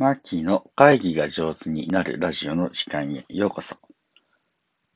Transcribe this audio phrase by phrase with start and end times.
[0.00, 3.76] マーキーの会議が上手になるラジオの時間へようこそ。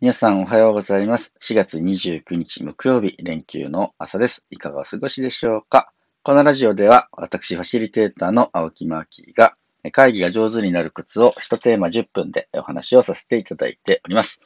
[0.00, 1.34] 皆さんおはようございます。
[1.42, 4.46] 4月29日木曜日連休の朝です。
[4.48, 5.92] いかがお過ごしでしょうか？
[6.22, 9.58] このラジオでは私ファシリテーターの青木マーキーが
[9.92, 14.40] 会議が上手になるコツを1テーマ10分でお話をさせていただいております。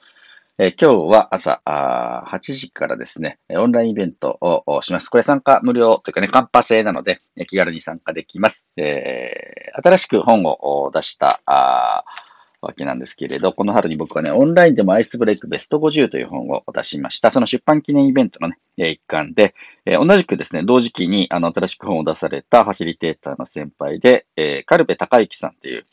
[0.60, 5.08] え今日は朝あ8時からですね、オンラインイベントをします。
[5.08, 8.66] これ参加無料というかね、カンパ制なので、気軽に参加できます。
[8.76, 12.04] えー、新しく本を出したあ
[12.60, 17.30] わけなんですけれど、この春に僕はね、オンラインでもアイスブレイクベスト50という本を出しました。
[17.30, 19.54] その出版記念イベントのね、一環で、
[19.86, 25.86] えー、同じくですね、同時期にあの新しく本を出されたファシリテーターの先輩で、えー、カルベ高之さんという、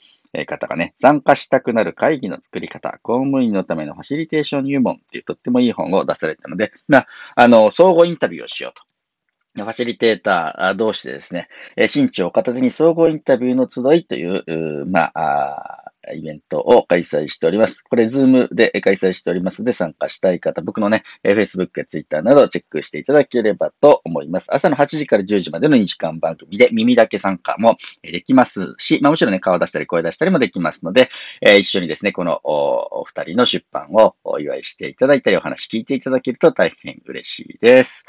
[0.44, 8.84] 方がね、参加したくなる会議の作り方、公務員のためのファシリテーション入門っていうとってもいい本を出されたので、まあ、あの、総合インタビューをしようと。
[9.58, 11.48] ファシリテーター同士でですね、
[11.88, 17.82] 新潮片手に総合インタビューの集いという、まあ、イベントを開催しております。
[17.82, 24.54] これ、ズームで開催しておりますので、参加したい方、僕のね、Facebook や Twitter などをチェックしていただければと思います。
[24.54, 31.10] 朝の8時から10時までの2時間番組で耳だけ参加もできますし、まあもちろんね、顔出したり声出したりもできますので、
[31.42, 38.06] えー、一緒にですね、このお二人の出版をお祝いしていただいたり、お話聞いていただけると大変嬉しいです。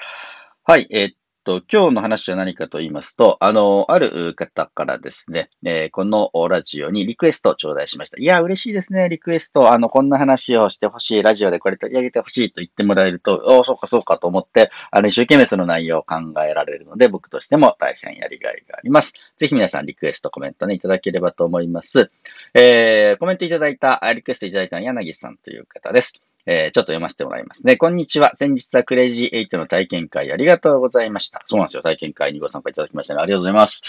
[0.69, 1.15] はい、えー、
[1.47, 8.21] と、今日の話は何かと言いますと、あの、ある方からですね、えー、このラジオにリクエストを頂戴しました。
[8.21, 9.73] いや、嬉しいですね、リクエスト。
[9.73, 19.15] あの、こんな話をしてほしい、ラジオでこれ取り上げてほしいと言ってもらえると、おそうかそうかと思って、あの、一生懸命その内容を考えられるので、僕としても大変やりがいがあります。
[19.39, 22.11] ぜひ皆さんリクエスト、コメントね、いただければと思います。
[22.55, 26.13] えー、コメントいただいた、リクエストいただいたのは柳さんという方です。
[26.47, 27.77] えー、ちょっと読ませてもらいますね。
[27.77, 28.35] こんにちは。
[28.37, 31.43] 先日はクレイジーエイトの体験会ありがとうございました。
[31.47, 31.83] そうなんですよ。
[31.83, 33.21] 体験会にご参加いただきましたね。
[33.21, 33.83] ありがとうございます。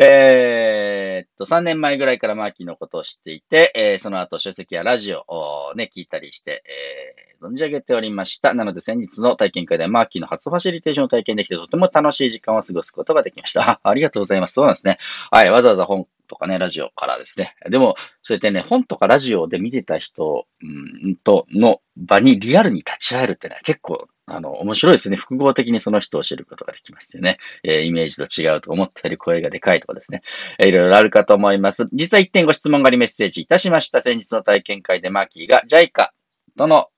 [0.00, 8.54] えー、っと、3年前ぐらいからマーキーのことを知っていて、えー、その後書籍やラジオをね、聞いたりして、えー、存じ上げておりました。
[8.54, 13.62] なので先日の体験会でマーキーの初ファシリテーションを体験できてとても楽しい時間を過ごすことができました。
[13.62, 14.54] あありがとうございます。
[14.54, 14.98] そうなんですね。
[15.30, 15.50] はい。
[15.50, 17.56] わざわざ本とかね、ラジオからですね。
[17.68, 25.16] でも、そうやってね、本とかラジオで見てた人、うん、との場にリアルに立ち会えるってね、結構、あの、面白いですね。
[25.16, 27.38] 複合的にその人を知ることができますよね。
[27.64, 30.22] えー、イメージと違うと思っている声がでかいとかですね。
[30.60, 31.88] えー、いろいろあるかと思います。
[31.92, 34.02] 実は1点ご質問がありメッセージいたしました。
[34.02, 36.10] 先日の体験会でマーキーが JICA
[36.56, 36.88] との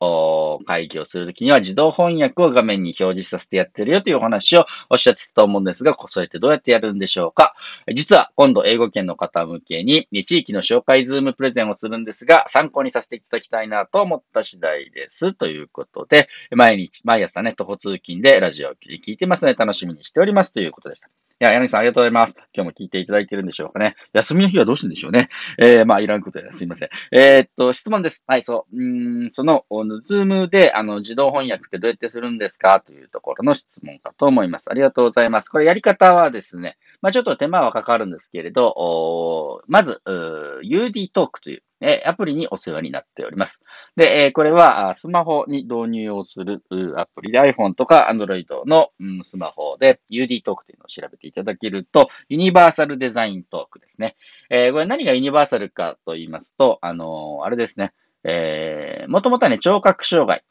[0.58, 7.54] 会議をするときには自動翻訳を画面に表示させてやってるよというお話をおっしゃってたと思うんですが、それってどうやってやるんでしょうか
[7.94, 15.32] 実は今度英語圏の方向けに地域の紹介ズームプレゼンをするんですが、参考にさせていただきたいなと思った次第です。
[15.34, 21.21] ということで、毎日、毎朝ね、徒歩通勤でラジオを聞いてますので楽しみにしておりますということでした。
[21.42, 22.36] いや、柳さんありがとうございます。
[22.54, 23.96] 今日も聞いていただいてるんでしょうかね。
[24.12, 25.28] 休みの日はどうしてんでしょうね。
[25.58, 26.88] えー、まあ、いらんことですいません。
[27.10, 28.22] えー、っと、質問です。
[28.28, 28.80] はい、そう。
[28.80, 29.64] うん、その、
[30.06, 34.70] ズームで、あの、自動翻訳ってどうやってするんですかというところの質問かと思います。
[34.70, 35.48] ありがとうございます。
[35.48, 43.60] これやり方はですね、まあ、ちょっと手間はかかるんですけれど、まず、UD トークという、えアプリにお世話になっております。
[43.96, 46.62] で、えこれはスマホに導入をする
[46.96, 54.16] アプリで iPhone とか Android の、うん、スマホで UD トークというのを調べていただけると、ユニバーサルデザイントークですね。
[54.50, 57.92] え、これ何がユニバーサルかと言いますと、あの、あれですね。
[58.24, 60.44] えー、もともとはね、聴覚障害。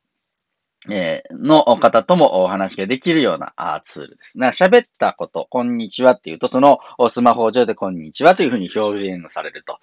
[0.90, 4.47] えー、の方ともお話ができるようなツールですね。
[4.47, 9.80] 喋ったこと、こんにちはっていうと、そのスマホ上でこんにちはというふうに表現されると。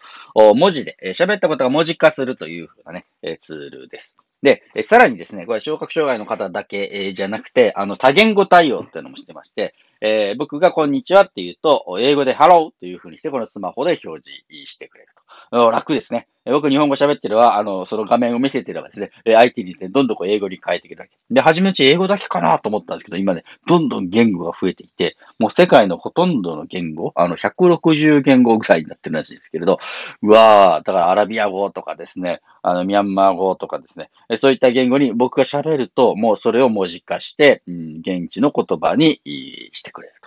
[0.55, 3.07] 文字で、喋ったことが文字化するというふうなね、
[3.43, 4.15] ツールです。
[4.43, 15.09] で、さらにですね、これ聴覚障害の方だけじゃなくて、あの多言語対応っていうのもしてまして、えー、僕がこんにちはって言うと、英語でハローというふうにして、このスマホで表示してくれる
[15.51, 15.71] と。
[15.71, 16.29] 楽ですね。
[16.53, 21.11] 僕日本語喋ってるは、あの、その画面を見せてればですね、相手にてどんどんこう英語に変えていくだけ。
[21.31, 29.79] で、初めうち英語だけかなと思ったんですけど、今ね、どんどん言語が増えていて、もう世界のほとんどの言語、あの、160言語ぐらいになってるらしいですけれど、
[30.23, 39.21] うわー、だからアラビア語とかですね、あの、ミャンマー語とかですね、そういった言語に僕が喋ると、もうそれを文字化して、うん、現地の言葉に
[39.73, 40.18] してくれる。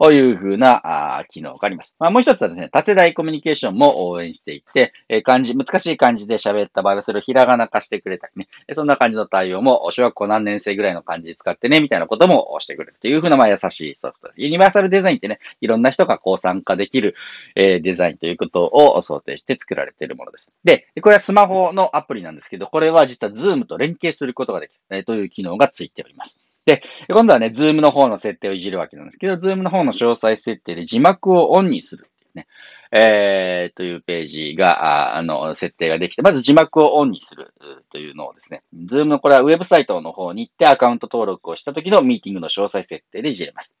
[0.00, 0.16] と。
[0.16, 1.94] いうふうなあ機能があります。
[1.98, 14.42] まあ、もう一つはですね、多世代コミュニケーションも応援していて、えー、漢字、難しい漢字で喋った場合はそれをひらがな化してくれたりね、そんな感じの対応も、小学校何年生ぐらいの漢字使ってね、みたいなこともしてくれるというふうな、まあ、優しいソフトです。
[14.42, 17.14] ユニバーサルデザインってね、いろんな人がこう参加できる、
[17.54, 20.48] え、デザインということを想定して作られているものです。
[20.64, 26.36] で、これはスマホのアプリなんですけど、これは実は Zoom と連携することができる、えー、という機能がついております。
[26.66, 32.48] で、今度はね、ズームの方の設定をいじるわけなんですけど、ズームの方の詳細設定で字幕をオンにするっていうね。
[32.92, 37.54] えー、というページが、あの、設定ができて、まず字幕をオンにする
[37.90, 43.72] というのをですね、ズームのこれはウェブサイトの方に行ってアカウント登録をした時のミーティングの詳細設定でいじれます。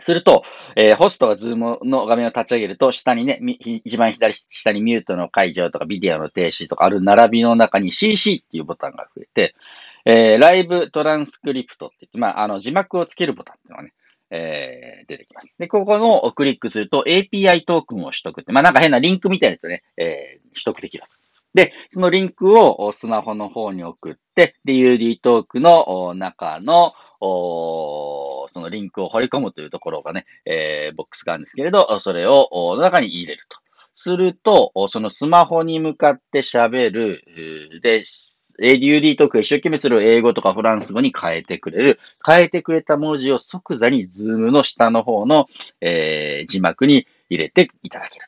[0.00, 0.44] すると、
[0.76, 3.40] えー、ホストがズームの画面を立ち上げると、下にね、
[3.84, 9.54] 一番左下にミュートの解除とかビデオの停止とかある並びの中に CC っていうボタンが増えて、
[10.04, 13.92] えー、ライブトランスクリプトって言って、まあ、あの、字幕をつけるボタンっていうのがね、
[14.30, 15.48] えー、出てきます。
[15.58, 21.04] で、ここのをクリックすると API トークンを取得って、まあ、なんか変なリンクみたいなやつをね、えー、取得できる。
[21.52, 26.92] で、そのリンクをスマホの方に送って、で、UD トークの中の、
[27.22, 33.58] おそのリンクを放り込むというところがね、えー、ボックスがあるんですけれど、それをお中に入れると。
[33.94, 38.04] すると、そのスマホに向かって喋る、で、
[38.60, 42.00] ADUD トーク一生懸命する英語とかフランス語に変えてくれる。
[42.24, 45.46] 変えてくれた文字を即座にズームの下の方の、
[45.80, 48.26] えー、字幕に入れていただける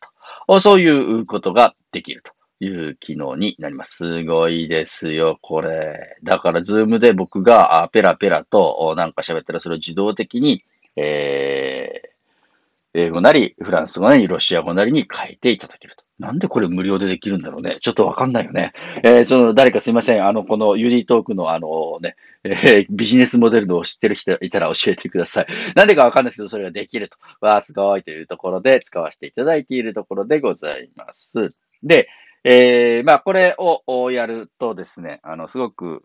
[0.48, 0.60] と。
[0.60, 2.32] そういうことができると。
[2.64, 3.96] いう機能になります。
[3.96, 6.16] すごいですよ、これ。
[6.22, 10.64] だから、ズームで僕がペラペラとなんか喋ったら、それを自動的に、
[10.94, 16.04] えー、英語なり、フランス語なり、ロシア語なりに変えていただけると。
[16.22, 17.78] なんでこれ無料でできるんだろうね。
[17.80, 18.72] ちょっとわかんないよね。
[19.02, 20.24] えー、ちょっと誰かすいません。
[20.24, 22.14] あの、このユニトークのあのね、
[22.44, 25.46] えー、 ビジネスモデルのを知ってる人いたら教えてください。
[25.74, 27.16] なんでかわかんないですけど、それができると。
[27.40, 31.52] わあ、すごいというところで使わせていただいているところでございます。
[31.82, 32.08] で、
[32.44, 36.02] えー、まあ、これをやるとですね、あの、すごく、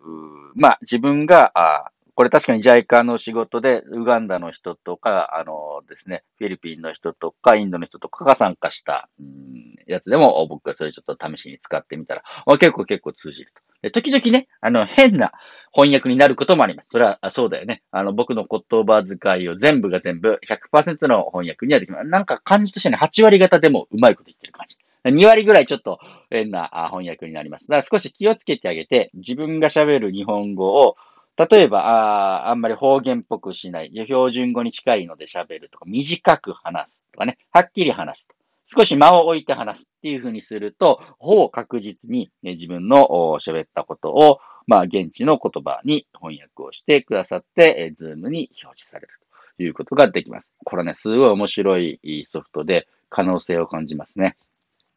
[0.55, 12.23] まあ、自分が、あこれ確かに JICA の仕事で、ウガンダの人とか、あのですね、フィリピンの人とか、インドの人とかが参加した、うん、やつでも、僕がそれちょっと試しに使ってみたら、
[12.57, 13.61] 結構結構通じると。
[13.83, 15.31] で時々ね、あの、変な
[15.71, 16.87] 翻訳になることもあります。
[16.91, 17.83] それは、そうだよね。
[17.91, 20.39] あの、僕の言葉遣いを全部が全部
[20.73, 22.07] 100%の翻訳にはできます。
[22.07, 24.77] なんか感じとしてね、8割方でもうまいこと言ってる感じ。
[25.03, 25.99] 2割ぐらいちょっと
[26.31, 27.67] 変な翻訳になります。
[27.67, 30.95] だから少し気をつけてあげて、自分が喋る日本語を、
[31.37, 38.35] 例えば、ああんまり方言っぽくしない、標準語に近いので喋るとか、短く話すとかね、はっきり話すと。
[38.79, 43.07] 少し間を置いて話すっていうふうにすると、ほぼ確実に、ね、自分の
[43.39, 49.09] 喋ったことを、まあ、現地の言葉に翻訳をしてくださって、えズームに表示される
[49.57, 50.49] ということができます。
[50.65, 54.35] これね、すごい面白いソフトで可能性を感じますね。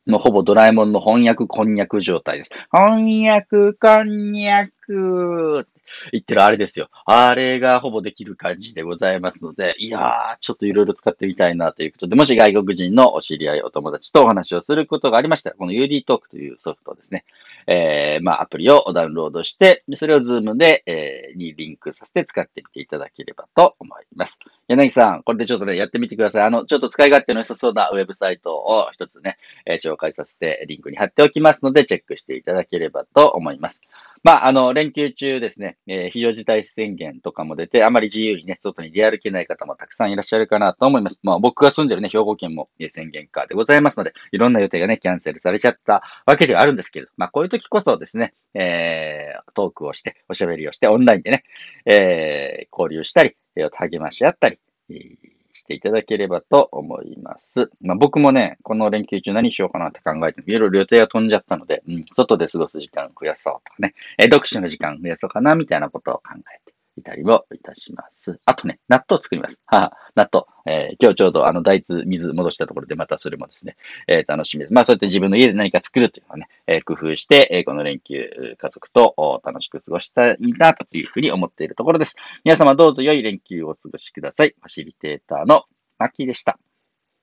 [0.07, 2.51] もうほぼドラえもんの翻訳こんにゃく状態です。
[2.73, 5.69] 翻訳こんにゃく
[6.13, 6.89] 言ってるあれですよ。
[7.05, 17.25] あれがほぼできる感じでございますので、いやー、ちょっといろいろ使ってみたいなということで、もし外国人のお知り合い、お友達とお話をすることがありましたら、この UD トークというソフトですね。
[17.67, 24.39] えー、まあ、アプリをダウンロードして、それを Zoom で、えー、にリンクさせて使ってみていただければと思います。
[24.69, 26.43] 柳さん、これでちょっとね、やってみてください。
[26.43, 33.81] あの、ちょっと使い勝手の良さそうなウェブサイトを一つね、えー、紹介させてリンクに貼っておきますので、チェックしていただければと思います。
[34.22, 41.19] まあ、あの、連休中ですね、えー、非常事態宣言とかも出て、あまり自由にね、外に出歩けない方もたくさんいらっしゃるかなと思います。
[41.22, 51.44] まあ、僕が住んでるね、兵庫県も、え宣言下でございますので、いろんな予定がね、キャンセルされちゃったわけではあるんですけれど、まあ、こういう時こそですね、えー、トークをして、おしゃべりをして、オンラインでね、
[51.87, 54.58] えー、交流したり、励まし合ったり、
[54.90, 57.71] えしていただければと思います。
[57.81, 68.41] まあ、僕もね、この連休中何しようかなって考えて、いろいろ予定が飛んじゃったので、うん、外で過ごす時間増やそうとかね、え読書の時間増やそうかなみたいなことを考えていたりもいたします。
[68.44, 69.59] あとね、納豆作ります。
[69.67, 70.47] はは納豆。
[70.67, 74.73] えー、今日ちょうどあの大豆水戻したところでまたそれもですね、えー、楽しみです。
[74.73, 82.15] まあそうやって自分の家で何か作るというのはね、えー、工夫して、え、この連休、家族と楽しく過ごしたいなというふうに思っているところです。
[82.44, 84.55] 皆様どうぞ良い連休をお過ごしください。
[84.59, 85.65] ファシリテーターの
[85.99, 86.59] マキでした。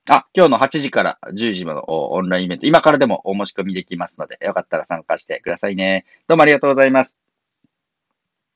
[0.10, 6.06] あ、今日の8時から10時までのオンラインイベント、今からでもお申し込みできますので、よかったら参加してくださいね。
[6.28, 7.27] どうもありがとうございます。